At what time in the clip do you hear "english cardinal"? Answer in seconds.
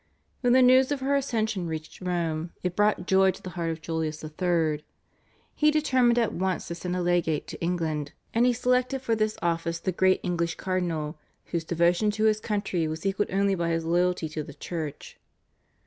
10.23-11.19